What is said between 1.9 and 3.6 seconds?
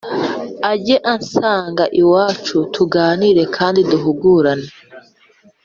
iwacu tuganire